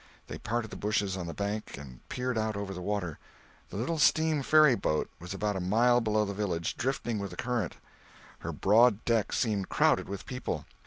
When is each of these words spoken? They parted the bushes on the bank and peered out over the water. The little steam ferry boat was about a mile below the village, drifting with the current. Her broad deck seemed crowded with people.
They 0.25 0.39
parted 0.39 0.71
the 0.71 0.77
bushes 0.77 1.15
on 1.15 1.27
the 1.27 1.33
bank 1.35 1.77
and 1.77 1.99
peered 2.09 2.35
out 2.35 2.55
over 2.57 2.73
the 2.73 2.81
water. 2.81 3.19
The 3.69 3.75
little 3.75 3.99
steam 3.99 4.41
ferry 4.41 4.73
boat 4.73 5.11
was 5.19 5.31
about 5.31 5.55
a 5.55 5.59
mile 5.59 6.01
below 6.01 6.25
the 6.25 6.33
village, 6.33 6.75
drifting 6.75 7.19
with 7.19 7.29
the 7.29 7.37
current. 7.37 7.77
Her 8.39 8.51
broad 8.51 9.05
deck 9.05 9.31
seemed 9.31 9.69
crowded 9.69 10.09
with 10.09 10.25
people. 10.25 10.65